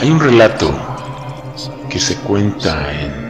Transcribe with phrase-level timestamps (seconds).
[0.00, 0.70] Hay un relato
[1.90, 3.27] que se cuenta en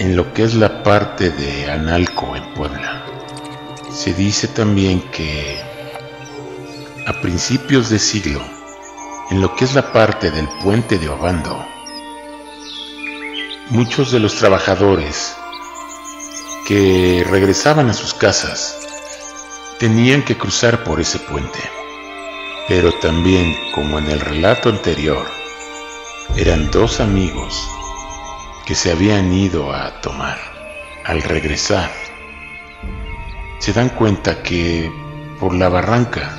[0.00, 3.04] en lo que es la parte de Analco en Puebla.
[3.92, 5.60] Se dice también que
[7.06, 8.40] a principios de siglo,
[9.30, 11.62] en lo que es la parte del puente de Obando,
[13.68, 15.36] muchos de los trabajadores
[16.66, 18.78] que regresaban a sus casas
[19.78, 21.60] tenían que cruzar por ese puente.
[22.68, 25.26] Pero también, como en el relato anterior,
[26.36, 27.68] eran dos amigos
[28.70, 30.38] que se habían ido a tomar.
[31.04, 31.90] Al regresar,
[33.58, 34.88] se dan cuenta que
[35.40, 36.38] por la barranca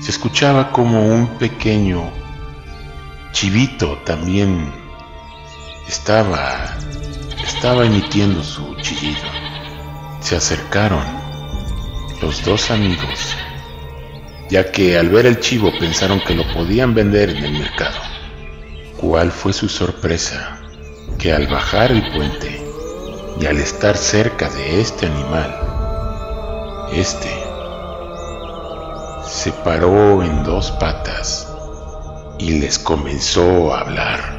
[0.00, 2.10] se escuchaba como un pequeño
[3.32, 4.72] chivito también
[5.86, 6.74] estaba
[7.44, 9.28] estaba emitiendo su chillido.
[10.22, 11.04] Se acercaron
[12.22, 13.36] los dos amigos,
[14.48, 18.00] ya que al ver el chivo pensaron que lo podían vender en el mercado.
[18.96, 20.62] ¿Cuál fue su sorpresa?
[21.34, 22.72] Al bajar el puente
[23.40, 25.54] y al estar cerca de este animal,
[26.92, 27.28] este
[29.26, 31.52] se paró en dos patas
[32.38, 34.35] y les comenzó a hablar.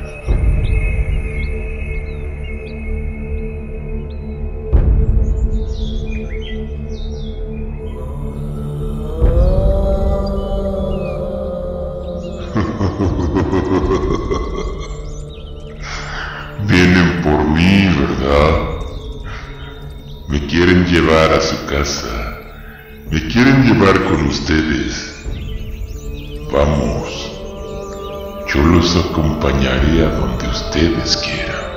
[17.28, 18.80] Por mí, ¿verdad?
[20.30, 22.38] Me quieren llevar a su casa.
[23.12, 25.26] Me quieren llevar con ustedes.
[26.54, 27.34] Vamos.
[28.54, 31.68] Yo los acompañaré a donde ustedes quieran.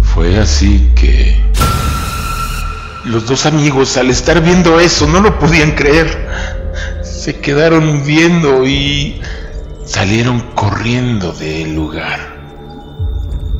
[0.00, 1.41] Fue así que
[3.04, 6.28] los dos amigos al estar viendo eso no lo podían creer.
[7.02, 9.20] Se quedaron viendo y
[9.84, 12.18] salieron corriendo del lugar.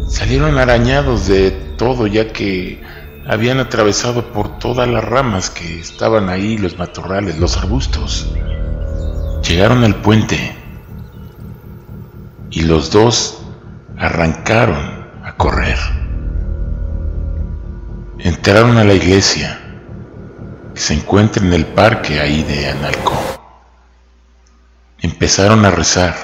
[0.08, 2.82] Salieron arañados de todo ya que
[3.26, 8.32] habían atravesado por todas las ramas que estaban ahí, los matorrales, los arbustos.
[9.48, 10.56] Llegaron al puente
[12.50, 13.42] y los dos
[13.96, 16.01] arrancaron a correr.
[18.24, 19.58] Entraron a la iglesia
[20.72, 23.20] que se encuentra en el parque ahí de Analco.
[25.00, 26.14] Empezaron a rezar.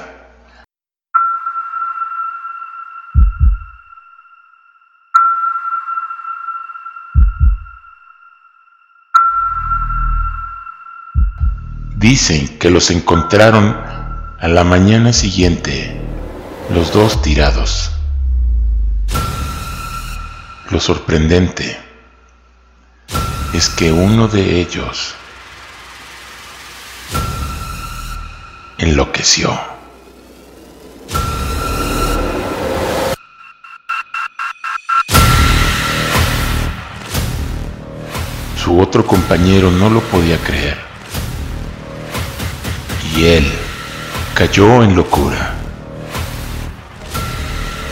[11.97, 13.75] Dicen que los encontraron
[14.39, 15.99] a la mañana siguiente,
[16.73, 17.91] los dos tirados.
[20.71, 21.88] Lo sorprendente
[23.53, 25.15] es que uno de ellos
[28.77, 29.59] enloqueció.
[38.63, 40.77] Su otro compañero no lo podía creer.
[43.15, 43.51] Y él
[44.35, 45.55] cayó en locura.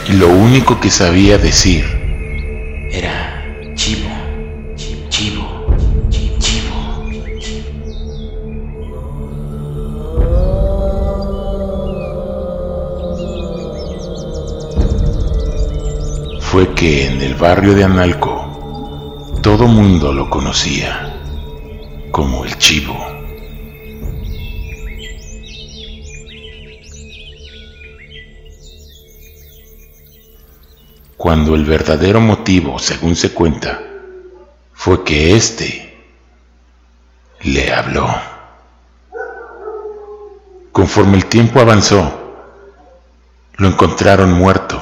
[0.07, 1.85] Y lo único que sabía decir
[2.91, 3.26] Era
[16.51, 21.13] fue que en el barrio de Analco todo mundo lo conocía
[22.09, 22.95] como el chivo.
[31.17, 33.81] Cuando el verdadero motivo, según se cuenta,
[34.71, 36.01] fue que éste
[37.41, 38.07] le habló.
[40.71, 42.09] Conforme el tiempo avanzó,
[43.57, 44.81] lo encontraron muerto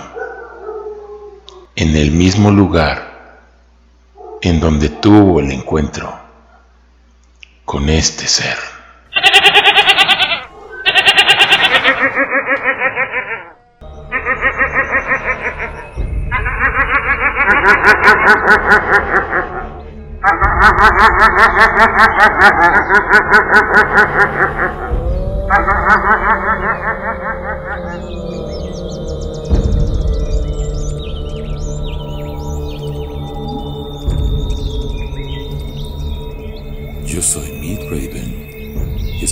[1.75, 3.15] en el mismo lugar
[4.41, 6.13] en donde tuvo el encuentro
[7.65, 8.57] con este ser.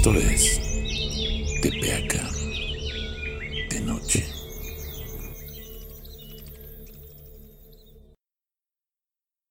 [0.04, 0.60] esto es
[1.62, 2.33] TPAK.